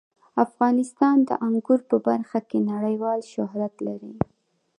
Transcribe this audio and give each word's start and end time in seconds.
افغانستان 0.45 1.17
د 1.27 1.29
انګور 1.47 1.79
په 1.89 1.97
برخه 2.07 2.39
کې 2.49 2.59
نړیوال 2.71 3.19
شهرت 3.33 3.73
لري. 3.87 4.13